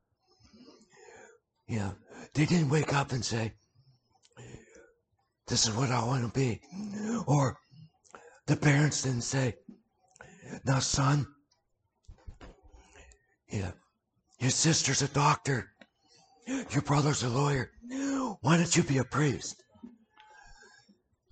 [1.69, 1.95] Know,
[2.35, 3.53] they didn't wake up and say,
[5.47, 6.61] this is what I want to be.
[7.27, 7.57] Or
[8.47, 9.55] the parents didn't say,
[10.65, 11.27] now son,
[13.53, 13.71] yeah,
[14.41, 15.71] your sister's a doctor.
[16.47, 17.71] Your brother's a lawyer.
[18.41, 19.63] Why don't you be a priest?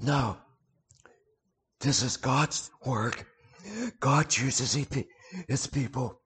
[0.00, 0.36] No,
[1.80, 3.26] this is God's work.
[4.00, 4.72] God chooses
[5.48, 6.20] his people.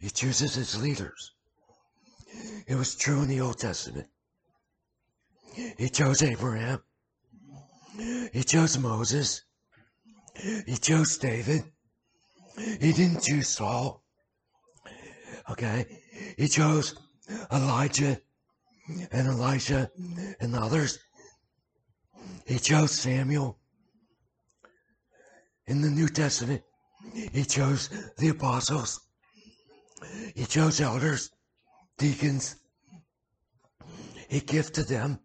[0.00, 1.32] He chooses his leaders.
[2.66, 4.06] It was true in the Old Testament.
[5.76, 6.82] He chose Abraham.
[8.32, 9.42] He chose Moses.
[10.66, 11.64] He chose David.
[12.56, 14.04] He didn't choose Saul.
[15.50, 15.86] Okay.
[16.36, 16.94] He chose
[17.50, 18.20] Elijah
[19.10, 19.90] and Elisha
[20.40, 20.98] and others.
[22.48, 23.58] He chose Samuel
[25.66, 26.62] in the New Testament,
[27.12, 29.00] he chose the apostles.
[30.34, 31.30] He chose elders,
[31.98, 32.56] deacons.
[34.30, 35.18] He gifted them.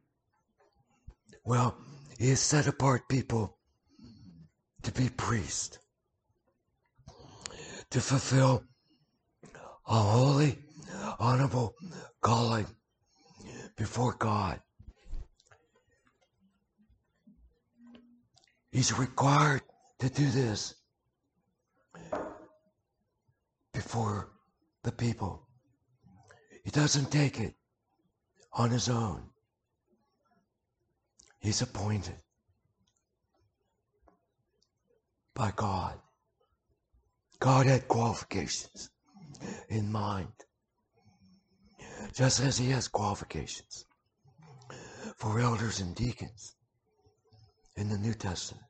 [1.46, 1.78] Well,
[2.20, 3.58] he has set apart people
[4.82, 5.80] to be priests,
[7.92, 8.66] to fulfill
[9.88, 10.60] a holy,
[11.20, 11.76] honorable
[12.20, 12.68] calling
[13.78, 14.60] before God.
[18.74, 19.62] He's required
[20.00, 20.74] to do this
[23.72, 24.32] before
[24.82, 25.48] the people.
[26.64, 27.54] He doesn't take it
[28.52, 29.30] on his own.
[31.40, 32.18] He's appointed
[35.36, 36.00] by God.
[37.40, 38.90] God had qualifications
[39.70, 40.34] in mind,
[42.12, 43.86] just as he has qualifications
[45.16, 46.56] for elders and deacons
[47.76, 48.66] in the New Testament.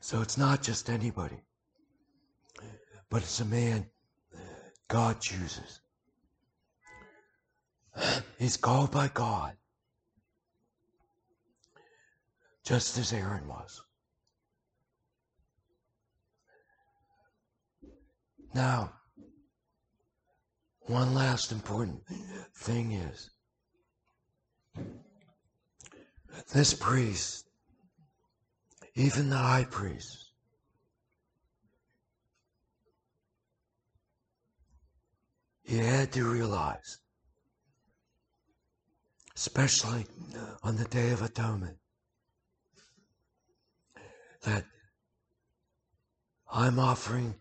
[0.00, 1.42] So it's not just anybody,
[3.10, 3.86] but it's a man
[4.88, 5.80] God chooses.
[8.38, 9.56] He's called by God,
[12.64, 13.82] just as Aaron was.
[18.54, 18.92] Now,
[20.88, 22.02] one last important
[22.54, 23.30] thing is
[26.52, 27.48] this priest
[28.98, 30.32] even the high priest.
[35.62, 36.98] He had to realize,
[39.36, 40.06] especially
[40.64, 41.76] on the Day of Atonement,
[44.42, 44.64] that
[46.50, 47.36] I'm offering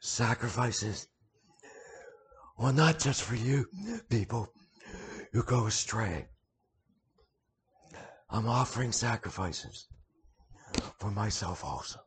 [0.00, 1.06] sacrifices
[2.58, 3.66] Well, not just for you
[4.10, 4.52] people
[5.32, 6.26] who go astray.
[8.28, 9.86] I'm offering sacrifices
[10.98, 12.00] for myself also.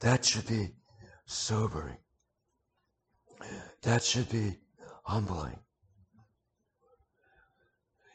[0.00, 0.70] That should be
[1.26, 1.96] sobering.
[3.82, 4.56] That should be
[5.02, 5.58] humbling.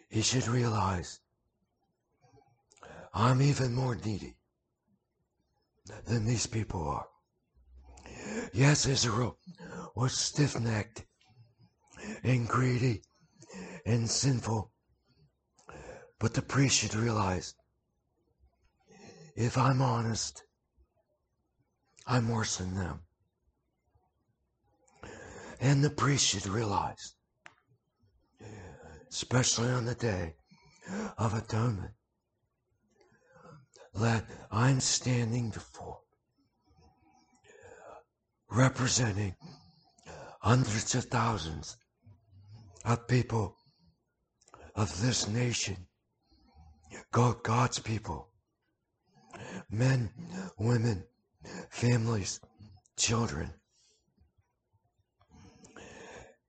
[0.10, 1.20] He should realize
[3.14, 4.38] I'm even more needy
[6.06, 7.08] than these people are.
[8.54, 9.38] Yes, Israel
[9.98, 11.04] was stiff necked
[12.22, 13.02] and greedy
[13.84, 14.72] and sinful,
[16.20, 17.56] but the priest should realize
[19.36, 20.44] if I'm honest,
[22.06, 23.00] I'm worse than them.
[25.60, 27.16] And the priest should realize,
[29.10, 30.36] especially on the day
[31.18, 31.94] of atonement,
[33.96, 36.02] that I'm standing before,
[38.52, 39.36] representing
[40.42, 41.78] hundreds of thousands
[42.86, 43.56] of people
[44.76, 45.88] of this nation,
[47.12, 48.30] God, God's people,
[49.70, 50.10] men,
[50.58, 51.04] women,
[51.70, 52.40] families,
[52.98, 53.52] children.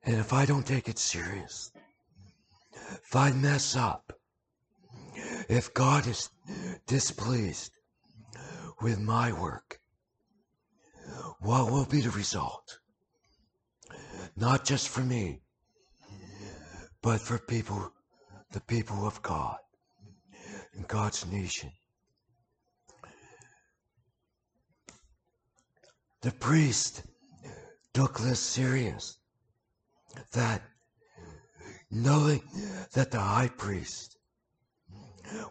[0.05, 1.71] And if I don't take it serious,
[2.73, 4.13] if I mess up,
[5.49, 6.31] if God is
[6.87, 7.73] displeased
[8.81, 9.81] with my work,
[11.41, 12.79] what will be the result?
[14.41, 15.41] Not just for me,
[17.03, 17.93] but for people,
[18.53, 19.57] the people of God
[20.75, 21.73] and God's nation.
[26.23, 27.03] The priest
[27.93, 29.19] took this serious
[30.33, 30.63] that
[31.91, 32.43] knowing
[32.93, 34.19] that the high priest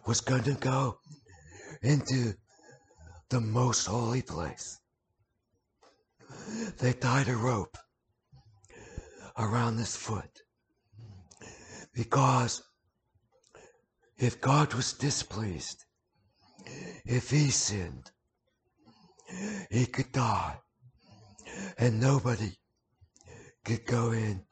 [0.06, 0.98] was going to go
[1.82, 2.32] into
[3.28, 4.80] the most holy place.
[6.78, 7.76] They tied a rope
[9.38, 10.42] around his foot.
[11.94, 12.62] Because
[14.16, 15.84] if God was displeased,
[17.04, 18.10] if he sinned,
[19.70, 20.58] he could die.
[21.78, 22.52] And nobody
[23.64, 24.42] could go in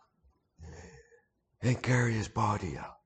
[1.62, 2.96] and carry his body out.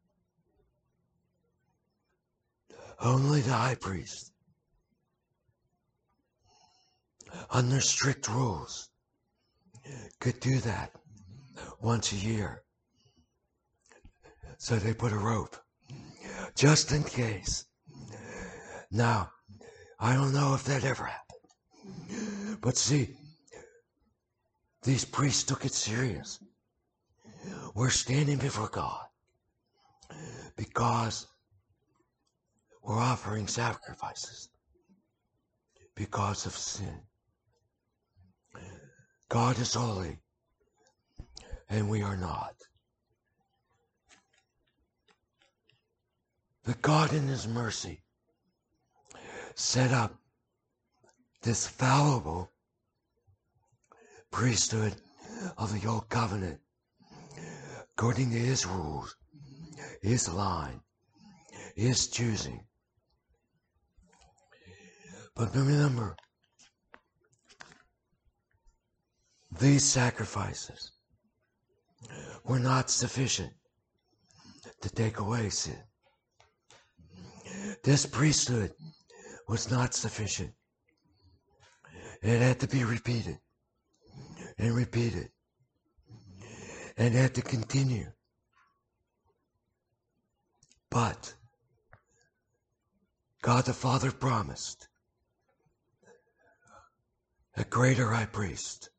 [3.01, 4.33] Only the high priest,
[7.51, 8.91] under strict rules,
[10.21, 11.00] could do that
[11.81, 12.63] once a year.
[14.59, 15.57] So they put a rope,
[16.55, 17.65] just in case.
[18.91, 19.31] Now,
[19.99, 22.61] I don't know if that ever happened.
[22.61, 23.17] But see,
[24.83, 26.39] these priests took it serious.
[27.75, 29.07] We're standing before God
[30.57, 31.27] because
[32.83, 34.49] we're offering sacrifices
[35.95, 37.01] because of sin.
[39.29, 40.19] God is holy
[41.71, 42.55] and we are not.
[46.65, 48.03] But God in his mercy
[49.55, 50.15] set up
[51.43, 52.51] this fallible
[54.31, 54.95] priesthood
[55.57, 56.61] of the old covenant
[57.93, 59.17] according to his rules,
[60.03, 60.81] his line,
[61.77, 62.65] his choosing.
[65.35, 66.17] But remember,
[69.59, 70.93] these sacrifices
[72.45, 73.53] were not sufficient
[74.81, 75.79] to take away sin.
[77.83, 78.73] This priesthood
[79.49, 80.53] was not sufficient.
[82.23, 83.39] It had to be repeated
[84.59, 85.31] and repeated
[86.97, 88.13] and had to continue.
[90.91, 91.35] But
[93.43, 94.89] God the Father promised
[97.57, 98.91] a greater high priest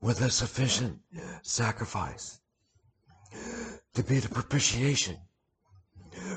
[0.00, 0.98] with a sufficient
[1.42, 2.40] sacrifice
[3.94, 5.16] to be the propitiation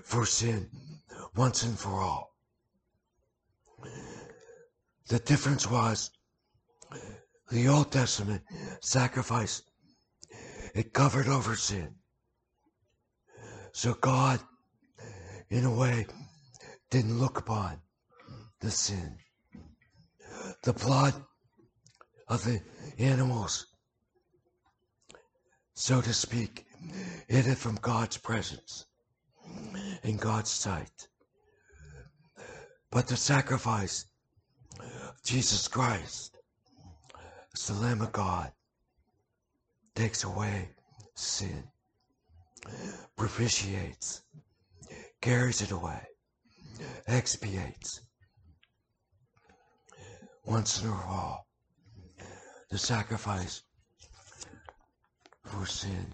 [0.04, 0.70] for sin
[1.36, 2.36] once and for all.
[5.08, 6.12] The difference was
[7.52, 8.44] the Old Testament
[8.80, 9.62] sacrifice,
[10.74, 11.96] it covered over sin.
[13.74, 14.40] So God,
[15.50, 16.08] in a way,
[16.90, 17.82] didn't look upon
[18.62, 19.18] the sin.
[20.64, 21.14] The blood
[22.32, 22.62] of the
[22.98, 23.68] animals,
[25.74, 26.66] so to speak,
[27.28, 28.86] hid it from God's presence
[30.04, 31.10] in God's sight.
[32.90, 34.06] But the sacrifice
[34.80, 36.38] of Jesus Christ,
[37.54, 38.54] as the Lamb of God,
[39.94, 40.70] takes away
[41.16, 41.66] sin,
[43.18, 44.22] propitiates,
[45.20, 46.08] carries it away,
[47.08, 48.00] expiates
[50.46, 51.51] once and for all
[52.72, 53.64] the sacrifice
[55.44, 56.08] for sin.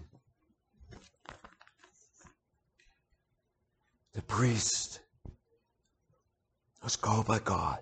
[4.14, 5.00] The priest
[6.82, 7.78] was called by God,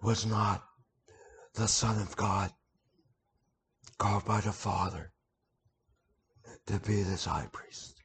[0.00, 0.62] was not
[1.54, 2.52] the Son of God,
[3.98, 5.10] called by the Father
[6.66, 8.00] to be this high priest.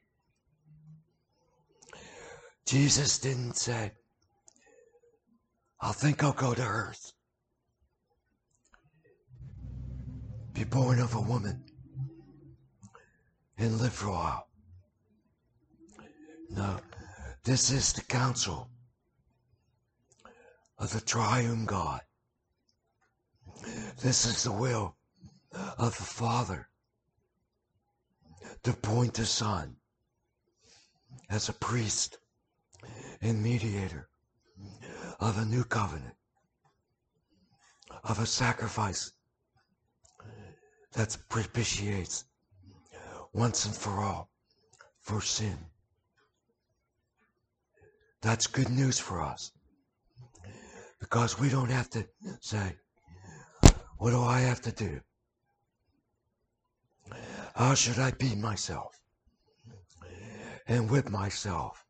[2.66, 3.92] Jesus didn't say,
[5.80, 7.15] I think I'll go to earth.
[10.56, 11.66] Be born of a woman
[13.58, 14.48] and live for a while.
[16.50, 16.80] No,
[17.44, 18.70] this is the counsel
[20.78, 22.00] of the triune God.
[24.02, 24.96] This is the will
[25.78, 26.70] of the Father
[28.64, 29.76] to point the Son
[31.30, 32.18] as a priest
[33.22, 34.08] and mediator
[35.20, 36.16] of a new covenant,
[38.06, 39.12] of a sacrifice
[40.96, 42.26] that propitiates
[43.34, 44.30] once and for all
[45.00, 45.58] for sin.
[48.22, 49.52] That's good news for us
[51.00, 52.08] because we don't have to
[52.40, 52.78] say,
[53.98, 55.02] What do I have to do?
[57.56, 59.00] How should I be myself
[60.68, 61.86] and whip myself?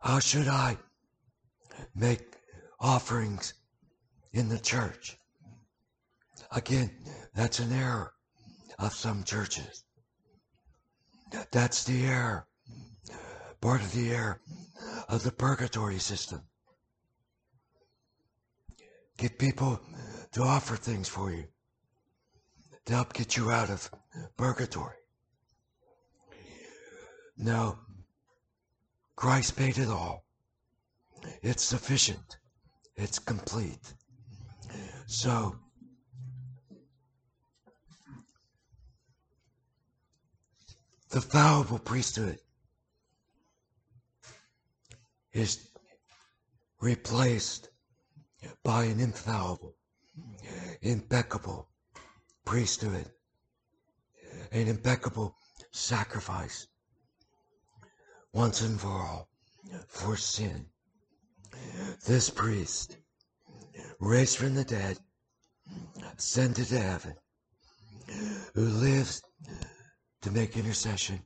[0.00, 0.78] How should I
[1.94, 2.36] make
[2.80, 3.54] offerings
[4.32, 5.16] in the church?
[6.52, 6.90] Again,
[7.34, 8.12] that's an error
[8.78, 9.84] of some churches.
[11.52, 12.46] That's the error,
[13.60, 14.40] part of the error
[15.08, 16.42] of the purgatory system.
[19.16, 19.80] Get people
[20.32, 21.44] to offer things for you
[22.86, 23.90] to help get you out of
[24.36, 24.96] purgatory.
[27.36, 27.78] No,
[29.16, 30.24] Christ paid it all.
[31.42, 32.38] It's sufficient.
[32.96, 33.94] It's complete.
[35.10, 35.56] So,
[41.10, 42.38] the fallible priesthood
[45.32, 45.68] is
[46.80, 47.70] replaced
[48.62, 49.74] by an infallible,
[50.80, 51.68] impeccable
[52.44, 53.10] priesthood,
[54.52, 55.34] an impeccable
[55.72, 56.68] sacrifice
[58.32, 59.28] once and for all
[59.88, 60.66] for sin.
[62.06, 62.96] This priest,
[63.98, 64.98] raised from the dead,
[66.16, 67.14] ascended to heaven,
[68.54, 69.22] who lives
[70.22, 71.20] to make intercession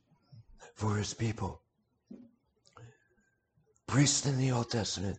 [0.74, 1.62] for his people.
[3.86, 5.18] Priests in the Old Testament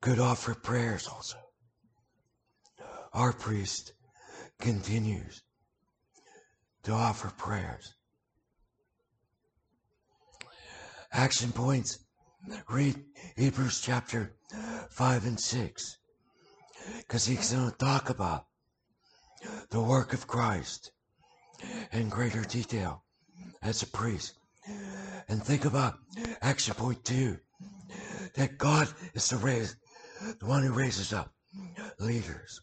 [0.00, 1.36] could offer prayers also.
[3.12, 3.92] Our priest
[4.60, 5.42] continues
[6.82, 7.94] to offer prayers.
[11.12, 12.03] Action points.
[12.68, 13.02] Read
[13.36, 14.34] Hebrews chapter
[14.90, 15.96] 5 and 6.
[16.98, 18.46] Because he's going to talk about
[19.70, 20.92] the work of Christ
[21.92, 23.04] in greater detail
[23.62, 24.34] as a priest.
[25.28, 25.98] And think about
[26.42, 27.38] action point two
[28.34, 29.76] that God is the, raise,
[30.38, 31.32] the one who raises up
[31.98, 32.60] leaders,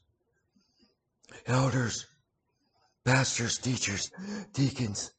[1.47, 2.05] elders,
[3.05, 4.11] pastors, teachers,
[4.53, 5.11] deacons,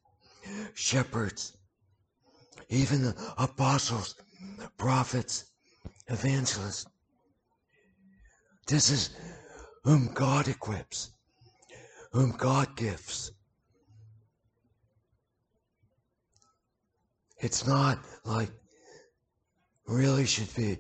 [0.74, 1.56] shepherds,
[2.68, 4.14] even the apostles,
[4.76, 5.46] prophets,
[6.08, 6.86] evangelists.
[8.66, 9.10] This is
[9.84, 11.12] whom God equips,
[12.12, 13.32] whom God gives.
[17.38, 18.50] It's not like
[19.86, 20.78] really should be.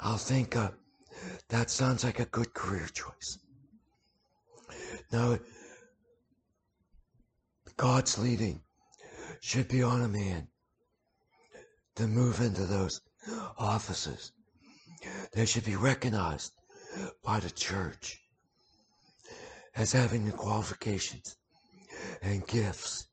[0.00, 0.70] I'll think uh,
[1.48, 3.38] that sounds like a good career choice.
[5.12, 5.38] Now,
[7.76, 8.60] God's leading
[9.40, 10.48] should be on a man
[11.96, 13.00] to move into those
[13.58, 14.32] offices.
[15.32, 16.52] They should be recognized
[17.24, 18.20] by the church
[19.74, 21.36] as having the qualifications
[22.22, 23.08] and gifts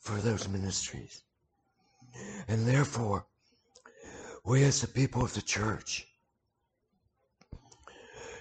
[0.00, 1.22] for those ministries.
[2.48, 3.26] And therefore,
[4.44, 6.06] we as the people of the church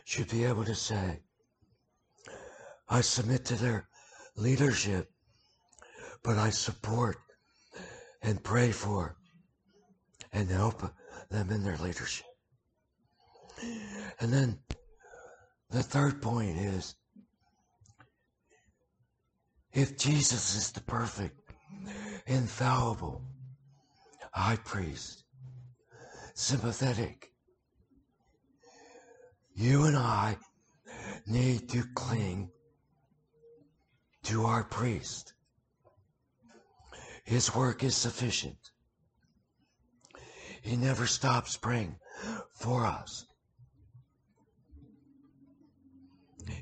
[0.06, 1.22] should be able to say,
[2.90, 3.88] I submit to their
[4.36, 5.10] leadership,
[6.24, 7.18] but I support
[8.22, 9.16] and pray for
[10.34, 10.82] and help
[11.30, 12.26] them in their leadership.
[14.20, 14.60] And then
[15.70, 16.96] the third point is
[19.72, 21.40] if Jesus is the perfect
[22.26, 23.22] infallible,
[24.32, 25.24] high priest,
[26.34, 27.32] sympathetic.
[29.56, 30.38] You and I
[31.28, 32.50] need to cling
[34.24, 35.34] to our priest.
[37.24, 38.73] His work is sufficient.
[40.64, 41.98] He never stops praying
[42.54, 43.26] for us.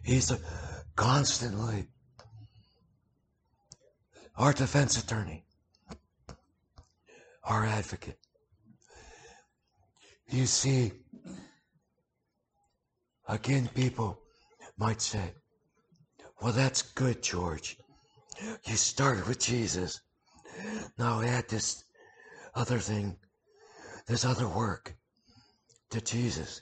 [0.03, 0.39] He's a
[0.95, 1.87] constantly
[4.35, 5.45] our defense attorney,
[7.43, 8.17] our advocate.
[10.29, 10.93] You see,
[13.27, 14.19] again, people
[14.77, 15.35] might say,
[16.41, 17.77] well, that's good, George.
[18.65, 20.01] You started with Jesus.
[20.97, 21.83] Now add this
[22.55, 23.17] other thing,
[24.11, 24.93] this other work
[25.89, 26.61] to Jesus.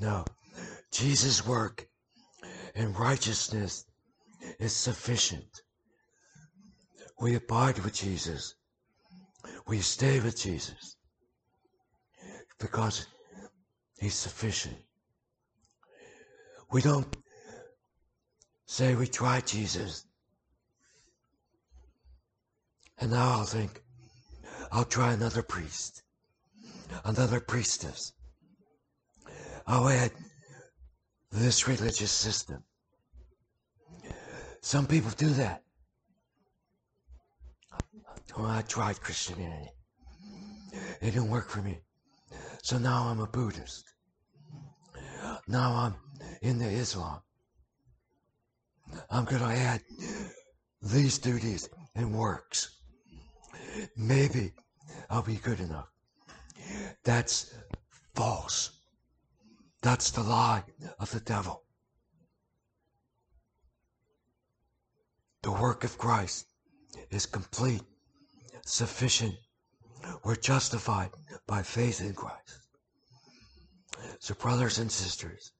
[0.00, 0.24] No,
[0.90, 1.86] Jesus' work
[2.74, 3.84] and righteousness
[4.58, 5.62] is sufficient.
[7.20, 8.56] We abide with Jesus.
[9.68, 10.96] We stay with Jesus
[12.58, 13.06] because
[14.00, 14.76] he's sufficient.
[16.72, 17.16] We don't
[18.66, 20.04] say we tried Jesus
[22.98, 23.82] and now I'll think
[24.72, 26.02] I'll try another priest,
[27.04, 28.12] another priestess.
[29.66, 30.12] Oh, I'll add
[31.30, 32.62] this religious system.
[34.62, 35.62] Some people do that.
[38.36, 39.70] Well, I tried Christianity.
[41.00, 41.78] It didn't work for me.
[42.62, 43.84] So now I'm a Buddhist.
[45.48, 45.94] Now I'm
[46.42, 47.20] into Islam.
[49.10, 49.82] I'm going to add
[50.82, 52.80] these duties and works.
[53.96, 54.52] Maybe
[55.08, 55.88] I'll be good enough.
[57.04, 57.54] That's
[58.14, 58.70] false.
[59.82, 60.64] That's the lie
[60.98, 61.62] of the devil.
[65.42, 66.46] The work of Christ
[67.10, 67.82] is complete,
[68.64, 69.34] sufficient.
[70.22, 71.10] We're justified
[71.46, 72.60] by faith in Christ.
[74.18, 75.52] So, brothers and sisters,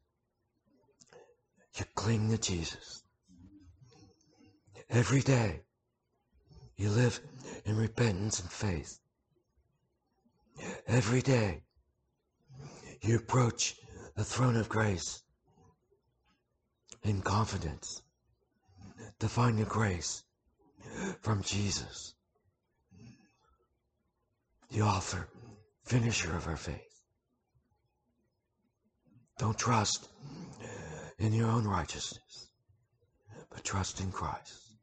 [1.76, 3.02] you cling to Jesus.
[4.90, 5.62] Every day,
[6.76, 7.20] you live
[7.64, 8.98] in repentance and faith.
[10.86, 11.62] Every day,
[13.02, 13.76] you approach
[14.16, 15.22] the throne of grace
[17.02, 18.02] in confidence
[19.18, 20.22] to find the grace
[21.20, 22.14] from Jesus,
[24.70, 25.28] the author,
[25.84, 27.02] finisher of our faith.
[29.38, 30.08] Don't trust
[31.18, 32.48] in your own righteousness,
[33.50, 34.76] but trust in Christ.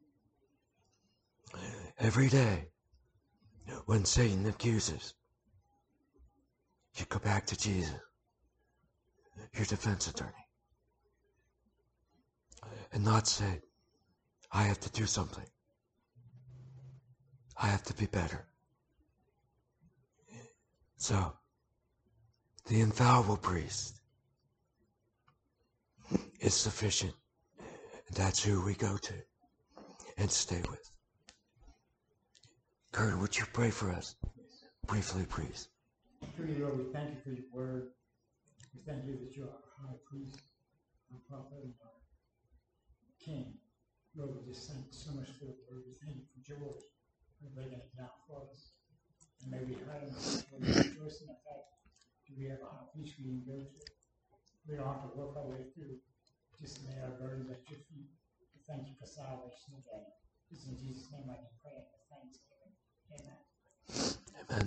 [1.98, 2.68] Every day,
[3.86, 5.14] when Satan accuses,
[7.00, 7.94] you go back to Jesus
[9.54, 10.46] your defense attorney
[12.92, 13.60] and not say,
[14.52, 15.44] I have to do something.
[17.56, 18.46] I have to be better.
[20.96, 21.32] So,
[22.66, 24.00] the infallible priest
[26.40, 27.14] is sufficient.
[28.14, 29.14] That's who we go to
[30.16, 30.90] and stay with.
[32.92, 34.16] Kurt, would you pray for us?
[34.86, 35.68] Briefly, please.
[36.22, 37.94] Dear Lord, we thank you for your word.
[38.74, 40.42] We thank you that you're our high priest,
[41.14, 41.98] our prophet, and our
[43.22, 43.54] king.
[44.16, 45.86] Lord, we just thank so much for your word.
[45.86, 46.82] We thank you for George
[47.38, 48.74] for laying it down for us.
[49.42, 51.70] And may we hide in the rejoice in the fact
[52.26, 53.82] that we have a high priest we can go to.
[54.66, 56.02] We don't have to work our way through.
[56.58, 58.10] Just lay our burdens at your feet.
[58.10, 60.10] We thank you for salvation today.
[60.50, 62.74] It's in Jesus' name I can pray and thanksgiving.
[63.14, 63.38] Amen.
[64.34, 64.48] Amen.